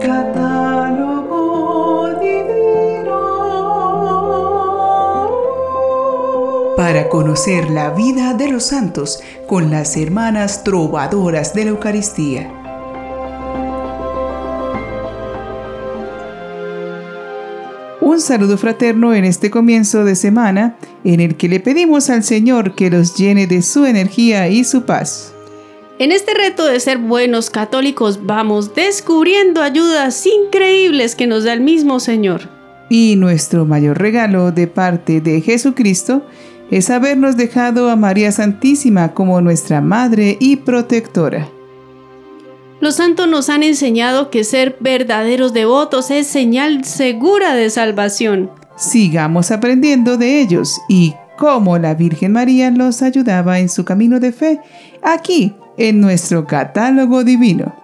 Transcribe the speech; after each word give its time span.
Catálogo 0.00 1.38
divino. 2.20 3.18
Para 6.76 7.08
conocer 7.08 7.70
la 7.70 7.90
vida 7.90 8.32
de 8.34 8.48
los 8.48 8.64
santos 8.64 9.22
con 9.46 9.70
las 9.70 9.96
hermanas 9.98 10.64
trovadoras 10.64 11.52
de 11.54 11.64
la 11.64 11.70
Eucaristía. 11.70 12.50
Un 18.00 18.20
saludo 18.20 18.56
fraterno 18.56 19.12
en 19.14 19.24
este 19.24 19.50
comienzo 19.50 20.04
de 20.04 20.16
semana 20.16 20.76
en 21.04 21.20
el 21.20 21.36
que 21.36 21.48
le 21.48 21.60
pedimos 21.60 22.08
al 22.08 22.24
Señor 22.24 22.74
que 22.74 22.90
los 22.90 23.14
llene 23.16 23.46
de 23.46 23.60
su 23.60 23.84
energía 23.84 24.48
y 24.48 24.64
su 24.64 24.86
paz. 24.86 25.34
En 26.00 26.12
este 26.12 26.32
reto 26.32 26.64
de 26.64 26.80
ser 26.80 26.96
buenos 26.96 27.50
católicos 27.50 28.20
vamos 28.22 28.74
descubriendo 28.74 29.60
ayudas 29.60 30.24
increíbles 30.24 31.14
que 31.14 31.26
nos 31.26 31.44
da 31.44 31.52
el 31.52 31.60
mismo 31.60 32.00
Señor. 32.00 32.48
Y 32.88 33.16
nuestro 33.16 33.66
mayor 33.66 33.98
regalo 33.98 34.50
de 34.50 34.66
parte 34.66 35.20
de 35.20 35.42
Jesucristo 35.42 36.24
es 36.70 36.88
habernos 36.88 37.36
dejado 37.36 37.90
a 37.90 37.96
María 37.96 38.32
Santísima 38.32 39.12
como 39.12 39.42
nuestra 39.42 39.82
Madre 39.82 40.38
y 40.40 40.56
protectora. 40.56 41.50
Los 42.80 42.94
santos 42.94 43.28
nos 43.28 43.50
han 43.50 43.62
enseñado 43.62 44.30
que 44.30 44.42
ser 44.42 44.78
verdaderos 44.80 45.52
devotos 45.52 46.10
es 46.10 46.26
señal 46.26 46.82
segura 46.86 47.54
de 47.54 47.68
salvación. 47.68 48.50
Sigamos 48.74 49.50
aprendiendo 49.50 50.16
de 50.16 50.40
ellos 50.40 50.80
y 50.88 51.12
cómo 51.36 51.76
la 51.76 51.92
Virgen 51.92 52.32
María 52.32 52.70
los 52.70 53.02
ayudaba 53.02 53.58
en 53.58 53.68
su 53.68 53.84
camino 53.84 54.18
de 54.18 54.32
fe 54.32 54.60
aquí 55.02 55.54
en 55.80 56.00
nuestro 56.00 56.46
catálogo 56.46 57.24
divino. 57.24 57.74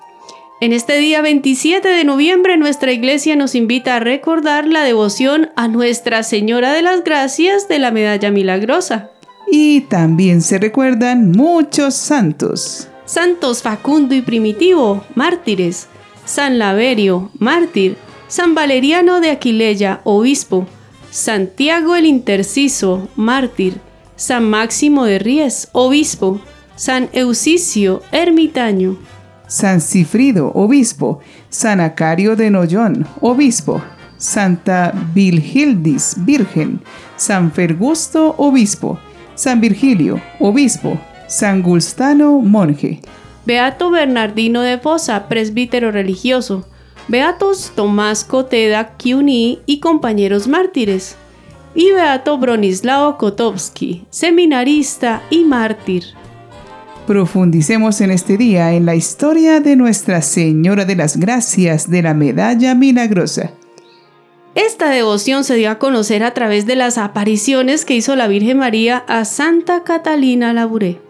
En 0.60 0.72
este 0.72 0.98
día 0.98 1.20
27 1.22 1.88
de 1.88 2.04
noviembre 2.04 2.56
nuestra 2.56 2.92
iglesia 2.92 3.36
nos 3.36 3.54
invita 3.54 3.96
a 3.96 4.00
recordar 4.00 4.66
la 4.66 4.84
devoción 4.84 5.50
a 5.56 5.68
Nuestra 5.68 6.22
Señora 6.22 6.72
de 6.72 6.82
las 6.82 7.04
Gracias 7.04 7.68
de 7.68 7.78
la 7.78 7.90
Medalla 7.90 8.30
Milagrosa. 8.30 9.10
Y 9.50 9.82
también 9.82 10.42
se 10.42 10.58
recuerdan 10.58 11.32
muchos 11.32 11.94
santos. 11.94 12.88
Santos 13.06 13.62
Facundo 13.62 14.14
y 14.14 14.22
Primitivo, 14.22 15.04
mártires. 15.14 15.88
San 16.24 16.58
Laverio, 16.58 17.30
mártir. 17.38 17.96
San 18.28 18.54
Valeriano 18.54 19.20
de 19.20 19.30
Aquileia, 19.30 20.00
obispo. 20.04 20.66
Santiago 21.10 21.96
el 21.96 22.04
Interciso, 22.04 23.08
mártir. 23.14 23.80
San 24.16 24.48
Máximo 24.48 25.04
de 25.04 25.18
Ries, 25.18 25.68
obispo. 25.72 26.40
San 26.76 27.08
Eusicio, 27.12 28.02
ermitaño. 28.12 28.98
San 29.48 29.80
Cifrido, 29.80 30.52
obispo. 30.54 31.20
San 31.48 31.80
Acario 31.80 32.36
de 32.36 32.50
Nollón, 32.50 33.06
obispo. 33.22 33.82
Santa 34.18 34.92
Vilgildis, 35.14 36.16
virgen. 36.26 36.80
San 37.16 37.50
Fergusto, 37.50 38.34
obispo. 38.36 38.98
San 39.34 39.60
Virgilio, 39.60 40.20
obispo. 40.38 40.98
San 41.26 41.62
Gulstano, 41.62 42.40
monje. 42.40 43.00
Beato 43.46 43.90
Bernardino 43.90 44.60
de 44.60 44.78
Fosa, 44.78 45.28
presbítero 45.28 45.90
religioso. 45.90 46.66
Beatos 47.08 47.72
Tomás 47.74 48.22
Coteda 48.24 48.96
Kiuni 48.98 49.60
y 49.64 49.80
compañeros 49.80 50.46
mártires. 50.46 51.16
Y 51.74 51.90
Beato 51.92 52.36
Bronislao 52.36 53.16
Kotowski, 53.16 54.04
seminarista 54.10 55.22
y 55.30 55.44
mártir. 55.44 56.04
Profundicemos 57.06 58.00
en 58.00 58.10
este 58.10 58.36
día 58.36 58.72
en 58.72 58.84
la 58.84 58.96
historia 58.96 59.60
de 59.60 59.76
Nuestra 59.76 60.22
Señora 60.22 60.84
de 60.84 60.96
las 60.96 61.16
Gracias 61.16 61.88
de 61.88 62.02
la 62.02 62.14
Medalla 62.14 62.74
Milagrosa. 62.74 63.52
Esta 64.56 64.90
devoción 64.90 65.44
se 65.44 65.54
dio 65.54 65.70
a 65.70 65.78
conocer 65.78 66.24
a 66.24 66.34
través 66.34 66.66
de 66.66 66.74
las 66.74 66.98
apariciones 66.98 67.84
que 67.84 67.94
hizo 67.94 68.16
la 68.16 68.26
Virgen 68.26 68.58
María 68.58 69.04
a 69.06 69.24
Santa 69.24 69.84
Catalina 69.84 70.52
Labouré. 70.52 71.00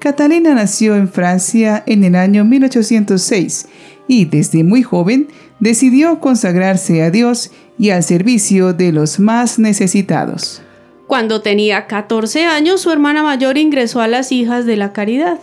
Catalina 0.00 0.52
nació 0.52 0.96
en 0.96 1.08
Francia 1.08 1.84
en 1.86 2.02
el 2.02 2.16
año 2.16 2.44
1806 2.44 3.68
y 4.08 4.24
desde 4.24 4.64
muy 4.64 4.82
joven 4.82 5.28
decidió 5.60 6.18
consagrarse 6.18 7.04
a 7.04 7.10
Dios 7.12 7.52
y 7.78 7.90
al 7.90 8.02
servicio 8.02 8.72
de 8.72 8.90
los 8.90 9.20
más 9.20 9.60
necesitados. 9.60 10.62
Cuando 11.10 11.42
tenía 11.42 11.88
14 11.88 12.44
años, 12.44 12.82
su 12.82 12.92
hermana 12.92 13.24
mayor 13.24 13.58
ingresó 13.58 14.00
a 14.00 14.06
las 14.06 14.30
Hijas 14.30 14.64
de 14.64 14.76
la 14.76 14.92
Caridad. 14.92 15.40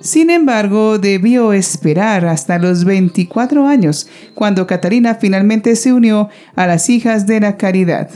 Sin 0.00 0.28
embargo, 0.28 0.98
debió 0.98 1.52
esperar 1.52 2.26
hasta 2.26 2.58
los 2.58 2.84
24 2.84 3.64
años, 3.68 4.08
cuando 4.34 4.66
Catalina 4.66 5.14
finalmente 5.14 5.76
se 5.76 5.92
unió 5.92 6.30
a 6.56 6.66
las 6.66 6.90
Hijas 6.90 7.28
de 7.28 7.38
la 7.38 7.56
Caridad. 7.56 8.10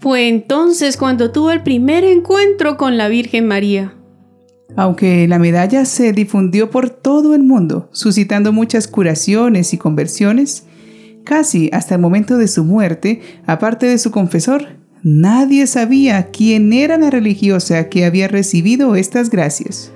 Fue 0.00 0.28
entonces 0.28 0.98
cuando 0.98 1.32
tuvo 1.32 1.50
el 1.50 1.62
primer 1.62 2.04
encuentro 2.04 2.76
con 2.76 2.98
la 2.98 3.08
Virgen 3.08 3.48
María. 3.48 3.94
Aunque 4.76 5.26
la 5.28 5.38
medalla 5.38 5.86
se 5.86 6.12
difundió 6.12 6.68
por 6.68 6.90
todo 6.90 7.34
el 7.34 7.42
mundo, 7.42 7.88
suscitando 7.92 8.52
muchas 8.52 8.86
curaciones 8.86 9.72
y 9.72 9.78
conversiones, 9.78 10.66
casi 11.24 11.70
hasta 11.72 11.94
el 11.94 12.02
momento 12.02 12.36
de 12.36 12.48
su 12.48 12.64
muerte, 12.64 13.22
aparte 13.46 13.86
de 13.86 13.96
su 13.96 14.10
confesor, 14.10 14.79
Nadie 15.02 15.66
sabía 15.66 16.28
quién 16.30 16.74
era 16.74 16.98
la 16.98 17.08
religiosa 17.08 17.88
que 17.88 18.04
había 18.04 18.28
recibido 18.28 18.96
estas 18.96 19.30
gracias. 19.30 19.92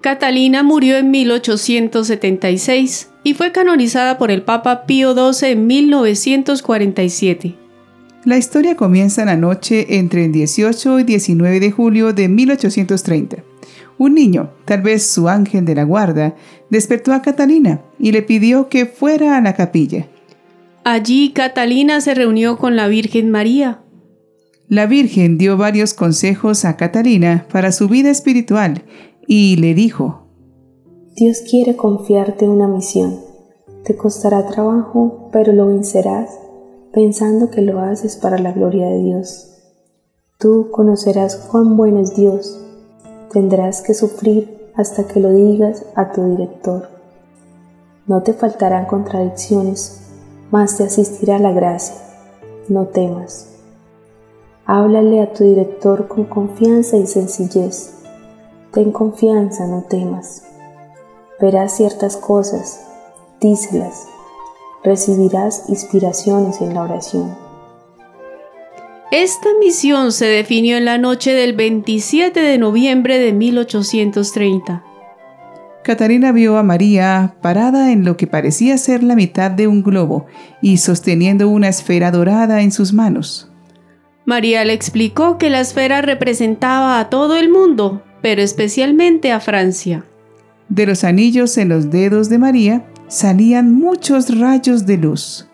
Catalina 0.00 0.62
murió 0.62 0.96
en 0.96 1.10
1876 1.10 3.10
y 3.24 3.34
fue 3.34 3.50
canonizada 3.50 4.16
por 4.16 4.30
el 4.30 4.42
Papa 4.42 4.86
Pío 4.86 5.12
XII 5.12 5.50
en 5.50 5.66
1947. 5.66 7.56
La 8.24 8.36
historia 8.36 8.76
comienza 8.76 9.24
la 9.24 9.36
noche 9.36 9.98
entre 9.98 10.26
el 10.26 10.32
18 10.32 11.00
y 11.00 11.04
19 11.04 11.58
de 11.58 11.72
julio 11.72 12.12
de 12.12 12.28
1830. 12.28 13.38
Un 13.98 14.14
niño, 14.14 14.50
tal 14.64 14.82
vez 14.82 15.04
su 15.04 15.28
ángel 15.28 15.64
de 15.64 15.74
la 15.74 15.82
guarda, 15.82 16.36
despertó 16.70 17.12
a 17.12 17.22
Catalina 17.22 17.80
y 17.98 18.12
le 18.12 18.22
pidió 18.22 18.68
que 18.68 18.86
fuera 18.86 19.36
a 19.36 19.40
la 19.40 19.54
capilla. 19.54 20.06
Allí 20.84 21.30
Catalina 21.30 22.00
se 22.00 22.14
reunió 22.14 22.56
con 22.56 22.76
la 22.76 22.86
Virgen 22.86 23.30
María, 23.30 23.80
la 24.68 24.86
Virgen 24.86 25.38
dio 25.38 25.56
varios 25.56 25.94
consejos 25.94 26.64
a 26.66 26.76
Catalina 26.76 27.46
para 27.50 27.72
su 27.72 27.88
vida 27.88 28.10
espiritual 28.10 28.82
y 29.26 29.56
le 29.56 29.74
dijo, 29.74 30.26
Dios 31.16 31.38
quiere 31.50 31.74
confiarte 31.74 32.46
una 32.46 32.68
misión. 32.68 33.18
Te 33.84 33.96
costará 33.96 34.46
trabajo, 34.46 35.30
pero 35.32 35.52
lo 35.52 35.68
vencerás 35.68 36.30
pensando 36.92 37.50
que 37.50 37.62
lo 37.62 37.80
haces 37.80 38.16
para 38.16 38.38
la 38.38 38.52
gloria 38.52 38.86
de 38.88 39.02
Dios. 39.02 39.54
Tú 40.38 40.68
conocerás 40.70 41.36
cuán 41.36 41.76
bueno 41.76 42.00
es 42.00 42.14
Dios. 42.14 42.60
Tendrás 43.32 43.82
que 43.82 43.94
sufrir 43.94 44.70
hasta 44.74 45.06
que 45.06 45.20
lo 45.20 45.32
digas 45.32 45.84
a 45.96 46.12
tu 46.12 46.24
director. 46.24 46.88
No 48.06 48.22
te 48.22 48.32
faltarán 48.32 48.86
contradicciones, 48.86 50.00
mas 50.50 50.76
te 50.76 50.84
asistirá 50.84 51.38
la 51.38 51.52
gracia. 51.52 51.96
No 52.68 52.86
temas. 52.86 53.47
Háblale 54.70 55.22
a 55.22 55.32
tu 55.32 55.44
director 55.44 56.08
con 56.08 56.26
confianza 56.26 56.98
y 56.98 57.06
sencillez. 57.06 57.94
Ten 58.70 58.92
confianza, 58.92 59.66
no 59.66 59.84
temas. 59.88 60.42
Verás 61.40 61.74
ciertas 61.74 62.18
cosas, 62.18 62.78
díselas. 63.40 64.06
Recibirás 64.84 65.70
inspiraciones 65.70 66.60
en 66.60 66.74
la 66.74 66.82
oración. 66.82 67.34
Esta 69.10 69.48
misión 69.58 70.12
se 70.12 70.26
definió 70.26 70.76
en 70.76 70.84
la 70.84 70.98
noche 70.98 71.32
del 71.32 71.56
27 71.56 72.38
de 72.38 72.58
noviembre 72.58 73.18
de 73.18 73.32
1830. 73.32 74.84
Catarina 75.82 76.30
vio 76.32 76.58
a 76.58 76.62
María 76.62 77.36
parada 77.40 77.90
en 77.90 78.04
lo 78.04 78.18
que 78.18 78.26
parecía 78.26 78.76
ser 78.76 79.02
la 79.02 79.14
mitad 79.16 79.50
de 79.50 79.66
un 79.66 79.82
globo 79.82 80.26
y 80.60 80.76
sosteniendo 80.76 81.48
una 81.48 81.68
esfera 81.68 82.10
dorada 82.10 82.60
en 82.60 82.70
sus 82.70 82.92
manos. 82.92 83.47
María 84.28 84.62
le 84.66 84.74
explicó 84.74 85.38
que 85.38 85.48
la 85.48 85.60
esfera 85.60 86.02
representaba 86.02 87.00
a 87.00 87.08
todo 87.08 87.38
el 87.38 87.48
mundo, 87.48 88.02
pero 88.20 88.42
especialmente 88.42 89.32
a 89.32 89.40
Francia. 89.40 90.04
De 90.68 90.84
los 90.84 91.02
anillos 91.02 91.56
en 91.56 91.70
los 91.70 91.90
dedos 91.90 92.28
de 92.28 92.36
María 92.36 92.84
salían 93.06 93.74
muchos 93.74 94.38
rayos 94.38 94.84
de 94.84 94.98
luz. 94.98 95.48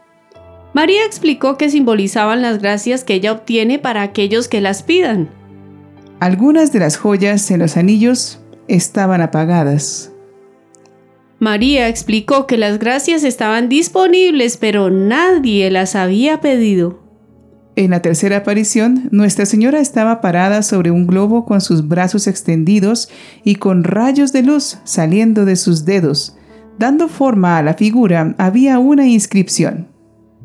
María 0.73 1.07
explicó 1.07 1.57
que 1.57 1.71
simbolizaban 1.71 2.43
las 2.43 2.59
gracias 2.59 3.05
que 3.05 3.15
ella 3.15 3.31
obtiene 3.31 3.79
para 3.79 4.03
aquellos 4.03 4.49
que 4.49 4.61
las 4.61 4.83
pidan. 4.83 5.31
Algunas 6.19 6.73
de 6.73 6.81
las 6.81 6.97
joyas 6.97 7.49
en 7.53 7.61
los 7.61 7.77
anillos 7.77 8.41
estaban 8.67 9.21
apagadas. 9.21 10.11
María 11.39 11.87
explicó 11.87 12.49
que 12.49 12.57
las 12.57 12.81
gracias 12.81 13.23
estaban 13.23 13.69
disponibles, 13.69 14.57
pero 14.57 14.91
nadie 14.91 15.71
las 15.71 15.95
había 15.95 16.41
pedido. 16.41 17.04
En 17.77 17.91
la 17.91 18.03
tercera 18.03 18.39
aparición, 18.39 19.09
Nuestra 19.11 19.47
Señora 19.47 19.81
estaba 19.81 20.21
parada 20.21 20.63
sobre 20.63 20.93
un 20.93 21.07
globo 21.07 21.45
con 21.45 21.61
sus 21.61 21.89
brazos 21.89 22.29
extendidos 22.29 23.09
y 23.43 23.57
con 23.57 23.83
rayos 23.83 24.33
de 24.33 24.43
luz 24.43 24.79
saliendo 24.85 25.45
de 25.45 25.57
sus 25.57 25.85
dedos, 25.85 26.37
Dando 26.79 27.09
forma 27.09 27.59
a 27.59 27.63
la 27.63 27.75
figura 27.75 28.35
había 28.37 28.81
una 28.81 29.07
inscripción. 29.07 29.89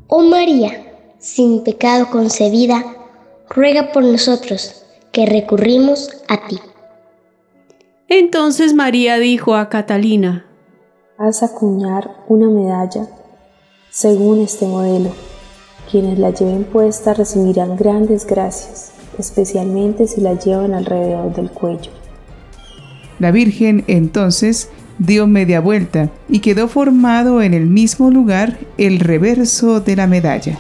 Oh 0.07 0.21
María, 0.21 0.71
sin 1.17 1.63
pecado 1.63 2.09
concebida, 2.11 2.83
ruega 3.49 3.91
por 3.91 4.03
nosotros 4.03 4.83
que 5.11 5.25
recurrimos 5.25 6.09
a 6.27 6.47
ti. 6.47 6.59
Entonces 8.07 8.73
María 8.73 9.17
dijo 9.17 9.55
a 9.55 9.69
Catalina, 9.69 10.45
Haz 11.17 11.43
acuñar 11.43 12.23
una 12.27 12.47
medalla 12.47 13.07
según 13.89 14.41
este 14.41 14.65
modelo. 14.67 15.11
Quienes 15.89 16.19
la 16.19 16.29
lleven 16.29 16.65
puesta 16.65 17.15
recibirán 17.15 17.75
grandes 17.75 18.27
gracias, 18.27 18.91
especialmente 19.17 20.07
si 20.07 20.21
la 20.21 20.37
llevan 20.37 20.75
alrededor 20.75 21.33
del 21.33 21.49
cuello. 21.49 21.91
La 23.17 23.31
Virgen 23.31 23.83
entonces 23.87 24.69
dio 24.99 25.25
media 25.25 25.61
vuelta 25.61 26.11
y 26.27 26.39
quedó 26.39 26.67
formado 26.67 27.41
en 27.41 27.55
el 27.55 27.65
mismo 27.65 28.11
lugar 28.11 28.59
el 28.77 28.99
reverso 28.99 29.79
de 29.79 29.95
la 29.95 30.05
medalla. 30.05 30.59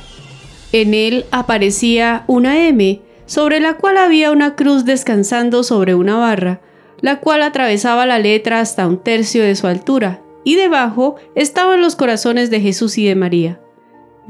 En 0.71 0.95
él 0.95 1.25
aparecía 1.31 2.23
una 2.25 2.67
M, 2.67 3.01
sobre 3.27 3.59
la 3.59 3.75
cual 3.75 3.97
había 3.97 4.31
una 4.31 4.55
cruz 4.55 4.85
descansando 4.85 5.63
sobre 5.63 5.93
una 5.93 6.17
barra, 6.17 6.61
la 7.01 7.19
cual 7.19 7.43
atravesaba 7.43 8.07
la 8.07 8.17
letra 8.17 8.61
hasta 8.61 8.87
un 8.87 8.97
tercio 8.97 9.43
de 9.43 9.55
su 9.55 9.67
altura, 9.67 10.21
y 10.43 10.55
debajo 10.55 11.17
estaban 11.35 11.81
los 11.81 11.95
corazones 11.95 12.49
de 12.49 12.61
Jesús 12.61 12.97
y 12.97 13.05
de 13.05 13.15
María, 13.15 13.61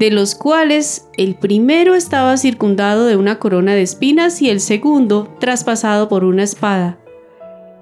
de 0.00 0.10
los 0.10 0.34
cuales 0.34 1.04
el 1.18 1.34
primero 1.34 1.94
estaba 1.94 2.38
circundado 2.38 3.04
de 3.04 3.16
una 3.16 3.38
corona 3.38 3.74
de 3.74 3.82
espinas 3.82 4.40
y 4.40 4.48
el 4.48 4.60
segundo 4.60 5.36
traspasado 5.38 6.08
por 6.08 6.24
una 6.24 6.42
espada. 6.42 6.98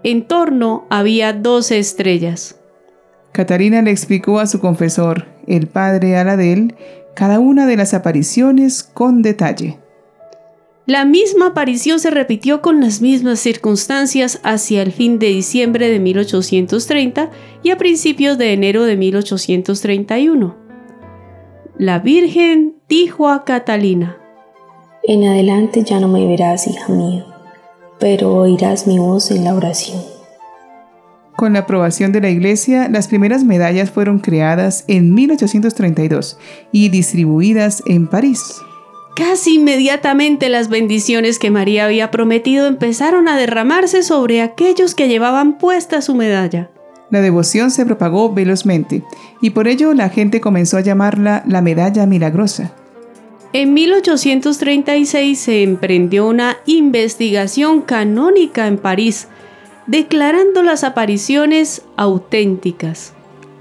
En 0.03 0.27
torno 0.27 0.85
había 0.91 1.33
doce 1.33 1.79
estrellas. 1.79 2.59
Catarina 3.31 3.83
le 3.83 3.93
explicó 3.93 4.41
a 4.41 4.49
su 4.49 4.59
confesor, 4.59 5.27
el 5.47 5.69
padre 5.69 6.17
Aladel, 6.17 6.75
cada 7.15 7.39
una 7.39 7.67
de 7.67 7.77
las 7.77 7.95
apariciones 7.95 8.83
con 8.83 9.23
detalle. 9.23 9.79
La 10.87 11.05
misma 11.05 11.49
aparición 11.49 12.01
se 12.01 12.11
repitió 12.11 12.63
con 12.63 12.81
las 12.81 13.01
mismas 13.01 13.39
circunstancias 13.39 14.41
hacia 14.43 14.83
el 14.83 14.91
fin 14.91 15.21
de 15.21 15.29
diciembre 15.29 15.89
de 15.89 16.01
1830 16.01 17.31
y 17.63 17.71
a 17.71 17.79
principios 17.79 18.39
de 18.39 18.55
enero 18.55 18.83
de 18.87 18.97
1831. 18.97 20.68
La 21.79 22.01
Virgen 22.01 22.75
dijo 22.89 23.29
a 23.29 23.45
Catalina, 23.45 24.19
En 25.05 25.23
adelante 25.23 25.85
ya 25.85 26.01
no 26.01 26.09
me 26.09 26.27
verás, 26.27 26.67
hija 26.67 26.89
mía, 26.93 27.25
pero 28.01 28.35
oirás 28.35 28.89
mi 28.89 28.99
voz 28.99 29.31
en 29.31 29.45
la 29.45 29.55
oración. 29.55 30.03
Con 31.37 31.53
la 31.53 31.61
aprobación 31.61 32.11
de 32.11 32.21
la 32.21 32.31
Iglesia, 32.31 32.89
las 32.89 33.07
primeras 33.07 33.45
medallas 33.45 33.93
fueron 33.93 34.19
creadas 34.19 34.85
en 34.89 35.15
1832 35.15 36.37
y 36.73 36.89
distribuidas 36.89 37.85
en 37.87 38.09
París. 38.09 38.57
Casi 39.15 39.55
inmediatamente 39.55 40.49
las 40.49 40.69
bendiciones 40.71 41.39
que 41.39 41.53
María 41.53 41.85
había 41.85 42.11
prometido 42.11 42.67
empezaron 42.67 43.29
a 43.29 43.37
derramarse 43.37 44.03
sobre 44.03 44.43
aquellos 44.43 44.97
que 44.97 45.07
llevaban 45.07 45.59
puesta 45.59 46.03
su 46.03 46.17
medalla. 46.17 46.73
La 47.11 47.21
devoción 47.21 47.71
se 47.71 47.87
propagó 47.87 48.33
velozmente 48.33 49.03
y 49.41 49.51
por 49.51 49.67
ello 49.67 49.95
la 49.95 50.11
gente 50.11 50.41
comenzó 50.41 50.77
a 50.77 50.83
llamarla 50.83 51.43
la 51.47 51.63
medalla 51.63 52.07
milagrosa. 52.07 52.75
En 53.55 53.73
1836 53.73 55.39
se 55.39 55.63
emprendió 55.63 56.29
una 56.29 56.59
investigación 56.67 57.81
canónica 57.81 58.67
en 58.67 58.77
París, 58.77 59.29
declarando 59.87 60.63
las 60.63 60.85
apariciones 60.85 61.83
auténticas. 61.97 63.15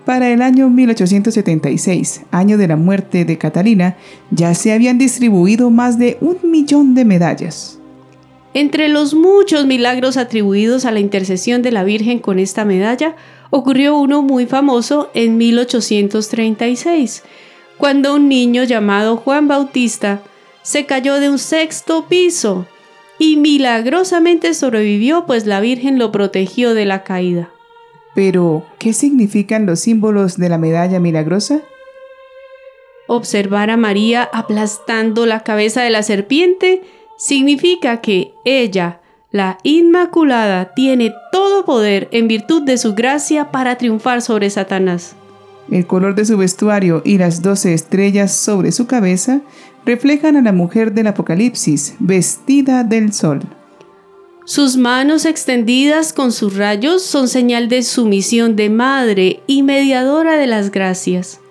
Para 0.03 0.29
el 0.29 0.41
año 0.41 0.69
1876, 0.69 2.23
año 2.31 2.57
de 2.57 2.67
la 2.67 2.75
muerte 2.75 3.23
de 3.23 3.37
Catalina, 3.37 3.95
ya 4.31 4.53
se 4.55 4.73
habían 4.73 4.97
distribuido 4.97 5.69
más 5.69 5.97
de 5.97 6.17
un 6.19 6.37
millón 6.49 6.93
de 6.93 7.05
medallas. 7.05 7.79
Entre 8.53 8.89
los 8.89 9.13
muchos 9.13 9.65
milagros 9.65 10.17
atribuidos 10.17 10.85
a 10.85 10.91
la 10.91 10.99
intercesión 10.99 11.61
de 11.61 11.71
la 11.71 11.83
Virgen 11.83 12.19
con 12.19 12.39
esta 12.39 12.65
medalla, 12.65 13.15
ocurrió 13.49 13.97
uno 13.97 14.21
muy 14.21 14.45
famoso 14.45 15.09
en 15.13 15.37
1836, 15.37 17.23
cuando 17.77 18.15
un 18.15 18.27
niño 18.27 18.63
llamado 18.63 19.17
Juan 19.17 19.47
Bautista 19.47 20.21
se 20.63 20.85
cayó 20.85 21.19
de 21.19 21.29
un 21.29 21.39
sexto 21.39 22.07
piso 22.07 22.65
y 23.19 23.37
milagrosamente 23.37 24.53
sobrevivió 24.53 25.25
pues 25.25 25.45
la 25.45 25.59
Virgen 25.59 25.97
lo 25.97 26.11
protegió 26.11 26.73
de 26.73 26.85
la 26.85 27.03
caída. 27.03 27.49
Pero, 28.13 28.65
¿qué 28.79 28.93
significan 28.93 29.65
los 29.65 29.79
símbolos 29.79 30.37
de 30.37 30.49
la 30.49 30.57
medalla 30.57 30.99
milagrosa? 30.99 31.61
Observar 33.07 33.69
a 33.69 33.77
María 33.77 34.27
aplastando 34.33 35.25
la 35.25 35.41
cabeza 35.43 35.83
de 35.83 35.91
la 35.91 36.03
serpiente 36.03 36.81
significa 37.17 38.01
que 38.01 38.33
ella, 38.43 39.01
la 39.31 39.57
Inmaculada, 39.63 40.73
tiene 40.73 41.13
todo 41.31 41.65
poder 41.65 42.07
en 42.11 42.27
virtud 42.27 42.63
de 42.63 42.77
su 42.77 42.95
gracia 42.95 43.51
para 43.51 43.77
triunfar 43.77 44.21
sobre 44.21 44.49
Satanás. 44.49 45.15
El 45.69 45.85
color 45.85 46.15
de 46.15 46.25
su 46.25 46.37
vestuario 46.37 47.01
y 47.03 47.17
las 47.17 47.41
doce 47.41 47.73
estrellas 47.73 48.31
sobre 48.33 48.71
su 48.71 48.87
cabeza 48.87 49.41
reflejan 49.85 50.37
a 50.37 50.41
la 50.41 50.53
mujer 50.53 50.93
del 50.93 51.07
Apocalipsis, 51.07 51.95
vestida 51.99 52.83
del 52.83 53.11
sol. 53.11 53.41
Sus 54.45 54.77
manos 54.77 55.25
extendidas 55.25 56.13
con 56.13 56.31
sus 56.31 56.55
rayos 56.55 57.03
son 57.03 57.27
señal 57.27 57.67
de 57.67 57.83
sumisión 57.83 58.55
de 58.55 58.69
madre 58.69 59.41
y 59.45 59.61
mediadora 59.61 60.37
de 60.37 60.47
las 60.47 60.71
gracias. 60.71 61.41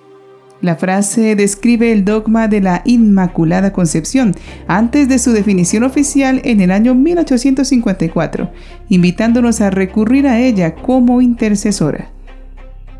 La 0.62 0.76
frase 0.76 1.36
describe 1.36 1.92
el 1.92 2.04
dogma 2.04 2.48
de 2.48 2.60
la 2.60 2.82
Inmaculada 2.84 3.72
Concepción 3.72 4.34
antes 4.66 5.08
de 5.08 5.18
su 5.18 5.32
definición 5.32 5.82
oficial 5.82 6.40
en 6.44 6.60
el 6.60 6.70
año 6.70 6.94
1854, 6.94 8.50
invitándonos 8.88 9.60
a 9.60 9.70
recurrir 9.70 10.26
a 10.26 10.40
ella 10.40 10.74
como 10.74 11.20
intercesora. 11.20 12.10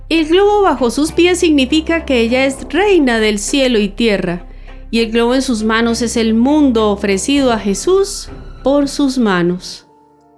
El 0.09 0.27
globo 0.27 0.63
bajo 0.63 0.91
sus 0.91 1.13
pies 1.13 1.41
significa 1.41 2.05
que 2.05 2.21
ella 2.21 2.45
es 2.45 2.59
reina 2.71 3.19
del 3.19 3.39
cielo 3.39 3.79
y 3.79 3.89
tierra, 3.89 4.47
y 4.91 5.01
el 5.01 5.11
globo 5.11 5.35
en 5.35 5.43
sus 5.43 5.65
manos 5.65 6.03
es 6.03 6.17
el 6.17 6.35
mundo 6.35 6.91
ofrecido 6.91 7.53
a 7.53 7.59
Jesús 7.59 8.29
por 8.63 8.89
sus 8.89 9.19
manos. 9.19 9.89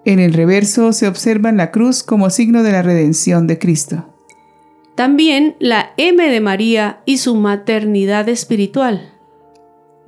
En 0.05 0.21
el 0.21 0.33
reverso 0.33 0.93
se 0.95 1.07
observa 1.07 1.53
la 1.53 1.71
cruz 1.71 2.03
como 2.03 2.31
signo 2.31 2.63
de 2.63 2.73
la 2.73 2.81
redención 2.81 3.47
de 3.47 3.59
Cristo. 3.59 4.18
También 4.99 5.55
la 5.61 5.93
M 5.97 6.29
de 6.29 6.41
María 6.41 7.03
y 7.05 7.19
su 7.19 7.37
maternidad 7.37 8.29
espiritual. 8.29 9.13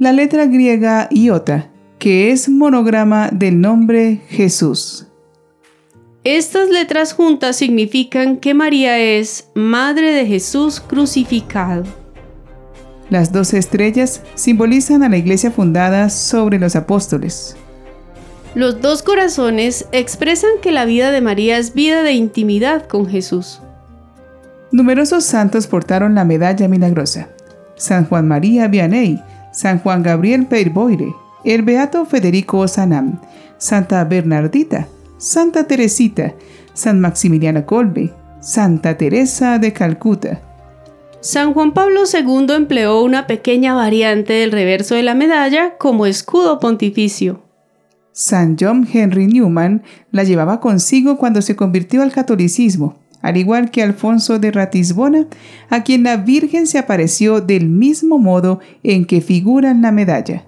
La 0.01 0.13
letra 0.13 0.47
griega 0.47 1.07
iota, 1.13 1.71
que 2.01 2.33
es 2.33 2.49
monograma 2.49 3.29
del 3.31 3.61
nombre 3.61 4.21
Jesús. 4.31 5.07
Estas 6.25 6.71
letras 6.71 7.13
juntas 7.13 7.55
significan 7.55 8.39
que 8.39 8.53
María 8.53 8.99
es 8.99 9.49
Madre 9.55 10.11
de 10.11 10.27
Jesús 10.27 10.81
crucificado. 10.81 11.85
Las 13.11 13.31
dos 13.31 13.55
estrellas 13.55 14.25
simbolizan 14.35 15.05
a 15.05 15.09
la 15.09 15.19
iglesia 15.19 15.53
fundada 15.53 16.11
sobre 16.11 16.59
los 16.59 16.75
apóstoles. 16.75 17.57
Los 18.57 18.81
dos 18.81 19.05
corazones 19.05 19.87
expresan 19.93 20.51
que 20.61 20.73
la 20.73 20.85
vida 20.85 21.13
de 21.13 21.21
María 21.21 21.59
es 21.59 21.75
vida 21.75 22.03
de 22.03 22.15
intimidad 22.15 22.89
con 22.89 23.09
Jesús. 23.09 23.61
Numerosos 24.73 25.25
santos 25.25 25.67
portaron 25.67 26.15
la 26.15 26.25
medalla 26.25 26.69
milagrosa. 26.69 27.29
San 27.77 28.07
Juan 28.07 28.29
María 28.29 28.69
Vianney, 28.69 29.21
San 29.53 29.81
Juan 29.81 30.03
Gabriel 30.03 30.47
Peirboire, 30.47 31.13
el 31.45 31.63
Beato 31.63 32.05
Federico 32.07 32.69
Sanam, 32.69 33.21
Santa 33.59 34.05
Bernardita, 34.05 34.87
Santa 35.19 35.65
Teresita, 35.65 36.35
San 36.73 37.01
Maximiliano 37.01 37.67
Colbe, 37.67 38.13
Santa 38.41 38.97
Teresa 38.97 39.59
de 39.59 39.73
Calcuta. 39.73 40.41
San 41.21 41.53
Juan 41.53 41.73
Pablo 41.73 42.03
II 42.11 42.47
empleó 42.55 43.03
una 43.03 43.27
pequeña 43.27 43.75
variante 43.75 44.35
del 44.35 44.53
reverso 44.53 44.95
de 44.95 45.03
la 45.03 45.15
medalla 45.15 45.77
como 45.79 46.07
escudo 46.07 46.61
pontificio. 46.61 47.43
San 48.13 48.57
John 48.59 48.89
Henry 48.91 49.27
Newman 49.27 49.83
la 50.13 50.25
llevaba 50.25 50.61
consigo 50.61 51.19
cuando 51.19 51.43
se 51.43 51.57
convirtió 51.57 52.03
al 52.03 52.13
catolicismo, 52.13 53.00
al 53.23 53.37
igual 53.37 53.71
que 53.71 53.83
Alfonso 53.83 54.39
de 54.39 54.51
Ratisbona, 54.51 55.27
a 55.69 55.83
quien 55.83 56.03
la 56.05 56.17
Virgen 56.17 56.67
se 56.67 56.79
apareció 56.79 57.41
del 57.41 57.69
mismo 57.69 58.19
modo 58.19 58.61
en 58.83 59.05
que 59.05 59.21
figura 59.21 59.71
en 59.71 59.83
la 59.83 59.93
medalla. 59.93 60.45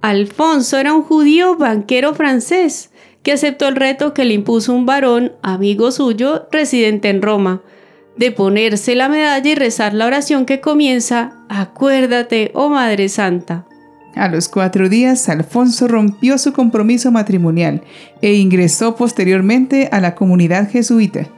Alfonso 0.00 0.78
era 0.78 0.94
un 0.94 1.02
judío 1.02 1.56
banquero 1.56 2.14
francés 2.14 2.90
que 3.22 3.32
aceptó 3.32 3.68
el 3.68 3.76
reto 3.76 4.14
que 4.14 4.24
le 4.24 4.34
impuso 4.34 4.72
un 4.72 4.86
varón, 4.86 5.32
amigo 5.42 5.92
suyo, 5.92 6.48
residente 6.50 7.10
en 7.10 7.20
Roma, 7.20 7.62
de 8.16 8.32
ponerse 8.32 8.94
la 8.94 9.08
medalla 9.08 9.50
y 9.50 9.54
rezar 9.54 9.92
la 9.94 10.06
oración 10.06 10.46
que 10.46 10.60
comienza, 10.60 11.32
Acuérdate, 11.48 12.50
oh 12.54 12.68
Madre 12.68 13.08
Santa. 13.08 13.66
A 14.14 14.28
los 14.28 14.48
cuatro 14.48 14.88
días, 14.88 15.28
Alfonso 15.28 15.86
rompió 15.86 16.36
su 16.38 16.52
compromiso 16.52 17.12
matrimonial 17.12 17.82
e 18.22 18.34
ingresó 18.34 18.96
posteriormente 18.96 19.88
a 19.92 20.00
la 20.00 20.14
comunidad 20.14 20.68
jesuita. 20.68 21.28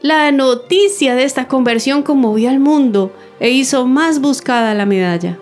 La 0.00 0.30
noticia 0.30 1.16
de 1.16 1.24
esta 1.24 1.48
conversión 1.48 2.04
conmovió 2.04 2.50
al 2.50 2.60
mundo 2.60 3.12
e 3.40 3.50
hizo 3.50 3.84
más 3.86 4.20
buscada 4.20 4.72
la 4.74 4.86
medalla. 4.86 5.38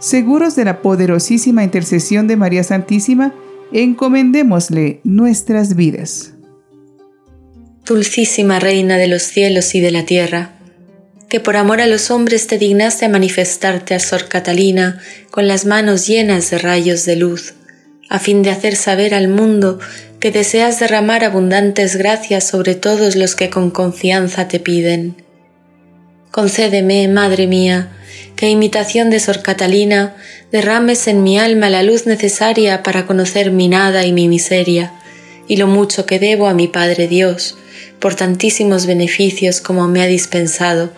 Seguros 0.00 0.56
de 0.56 0.64
la 0.64 0.82
poderosísima 0.82 1.62
intercesión 1.62 2.26
de 2.26 2.36
María 2.36 2.64
Santísima, 2.64 3.32
encomendémosle 3.72 5.00
nuestras 5.04 5.76
vidas. 5.76 6.32
Dulcísima 7.86 8.58
Reina 8.58 8.96
de 8.96 9.06
los 9.06 9.22
cielos 9.22 9.74
y 9.76 9.80
de 9.80 9.92
la 9.92 10.04
tierra, 10.04 10.54
que 11.28 11.38
por 11.38 11.56
amor 11.56 11.80
a 11.80 11.86
los 11.86 12.10
hombres 12.10 12.48
te 12.48 12.58
dignaste 12.58 13.04
a 13.04 13.08
manifestarte 13.08 13.94
a 13.94 14.00
Sor 14.00 14.28
Catalina 14.28 15.00
con 15.30 15.46
las 15.46 15.66
manos 15.66 16.06
llenas 16.06 16.50
de 16.50 16.58
rayos 16.58 17.04
de 17.04 17.16
luz, 17.16 17.54
a 18.08 18.18
fin 18.18 18.42
de 18.42 18.50
hacer 18.50 18.74
saber 18.74 19.14
al 19.14 19.28
mundo 19.28 19.78
que 20.24 20.30
deseas 20.30 20.80
derramar 20.80 21.22
abundantes 21.22 21.96
gracias 21.96 22.48
sobre 22.48 22.74
todos 22.74 23.14
los 23.14 23.34
que 23.34 23.50
con 23.50 23.70
confianza 23.70 24.48
te 24.48 24.58
piden. 24.58 25.16
Concédeme, 26.30 27.08
Madre 27.08 27.46
mía, 27.46 27.90
que 28.34 28.48
imitación 28.48 29.10
de 29.10 29.20
Sor 29.20 29.42
Catalina 29.42 30.16
derrames 30.50 31.08
en 31.08 31.22
mi 31.22 31.38
alma 31.38 31.68
la 31.68 31.82
luz 31.82 32.06
necesaria 32.06 32.82
para 32.82 33.04
conocer 33.04 33.50
mi 33.50 33.68
nada 33.68 34.06
y 34.06 34.14
mi 34.14 34.26
miseria, 34.28 34.94
y 35.46 35.58
lo 35.58 35.66
mucho 35.66 36.06
que 36.06 36.18
debo 36.18 36.46
a 36.48 36.54
mi 36.54 36.68
Padre 36.68 37.06
Dios, 37.06 37.58
por 37.98 38.14
tantísimos 38.14 38.86
beneficios 38.86 39.60
como 39.60 39.88
me 39.88 40.00
ha 40.00 40.06
dispensado, 40.06 40.90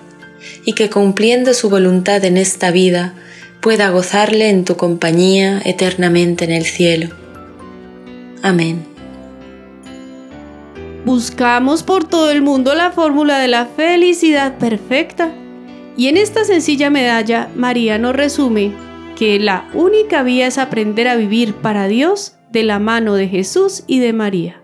y 0.65 0.75
que 0.75 0.89
cumpliendo 0.89 1.53
su 1.53 1.69
voluntad 1.69 2.25
en 2.25 2.37
esta 2.37 2.71
vida, 2.71 3.13
pueda 3.61 3.89
gozarle 3.89 4.51
en 4.51 4.65
tu 4.65 4.77
compañía 4.77 5.61
eternamente 5.65 6.45
en 6.45 6.53
el 6.53 6.65
cielo. 6.65 7.09
Amén. 8.41 8.96
Buscamos 11.07 11.85
por 11.85 12.03
todo 12.03 12.33
el 12.33 12.43
mundo 12.43 12.75
la 12.75 12.91
fórmula 12.91 13.39
de 13.39 13.47
la 13.47 13.67
felicidad 13.67 14.59
perfecta. 14.59 15.31
Y 15.97 16.09
en 16.09 16.17
esta 16.17 16.45
sencilla 16.45 16.91
medalla, 16.91 17.49
María 17.55 17.97
nos 17.97 18.17
resume 18.17 18.73
que 19.15 19.39
la 19.39 19.69
única 19.73 20.25
vía 20.25 20.49
es 20.49 20.59
aprender 20.59 21.07
a 21.07 21.15
vivir 21.15 21.55
para 21.55 21.87
Dios 21.87 22.35
de 22.51 22.65
la 22.65 22.81
mano 22.81 23.15
de 23.15 23.29
Jesús 23.29 23.85
y 23.87 24.01
de 24.01 24.13
María. 24.13 24.61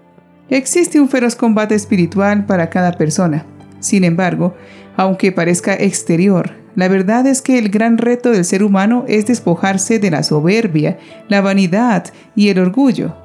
Existe 0.51 1.01
un 1.01 1.09
feroz 1.09 1.37
combate 1.37 1.77
espiritual 1.77 2.45
para 2.45 2.71
cada 2.71 2.91
persona. 2.91 3.47
Sin 3.79 4.03
embargo, 4.03 4.57
aunque 4.97 5.31
parezca 5.31 5.75
exterior, 5.75 6.57
la 6.75 6.89
verdad 6.89 7.25
es 7.29 7.41
que 7.41 7.57
el 7.57 7.69
gran 7.69 7.99
reto 7.99 8.33
del 8.33 8.45
ser 8.45 8.65
humano 8.65 9.05
es 9.07 9.27
despojarse 9.27 10.01
de 10.01 10.11
la 10.11 10.25
soberbia, 10.25 10.99
la 11.29 11.41
vanidad 11.41 12.13
y 12.35 12.49
el 12.49 12.59
orgullo. 12.59 13.22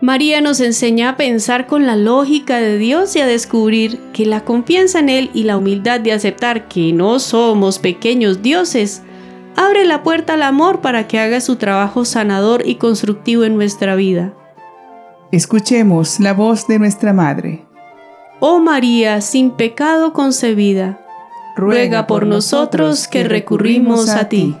María 0.00 0.40
nos 0.40 0.60
enseña 0.60 1.10
a 1.10 1.16
pensar 1.16 1.66
con 1.66 1.86
la 1.86 1.94
lógica 1.94 2.56
de 2.56 2.78
Dios 2.78 3.14
y 3.16 3.20
a 3.20 3.26
descubrir 3.26 4.00
que 4.14 4.24
la 4.24 4.44
confianza 4.44 4.98
en 4.98 5.10
Él 5.10 5.30
y 5.34 5.42
la 5.42 5.58
humildad 5.58 6.00
de 6.00 6.12
aceptar 6.12 6.68
que 6.68 6.94
no 6.94 7.18
somos 7.18 7.78
pequeños 7.78 8.40
dioses 8.40 9.02
abre 9.56 9.84
la 9.84 10.02
puerta 10.02 10.34
al 10.34 10.42
amor 10.42 10.80
para 10.80 11.06
que 11.06 11.18
haga 11.18 11.42
su 11.42 11.56
trabajo 11.56 12.06
sanador 12.06 12.66
y 12.66 12.76
constructivo 12.76 13.44
en 13.44 13.56
nuestra 13.56 13.94
vida. 13.94 14.32
Escuchemos 15.32 16.18
la 16.18 16.32
voz 16.32 16.66
de 16.66 16.78
nuestra 16.78 17.12
Madre. 17.12 17.66
Oh 18.40 18.58
María, 18.58 19.20
sin 19.20 19.50
pecado 19.50 20.14
concebida, 20.14 20.98
ruega 21.56 22.06
por 22.06 22.26
nosotros 22.26 23.06
que 23.06 23.22
recurrimos 23.22 24.08
a 24.08 24.30
ti. 24.30 24.56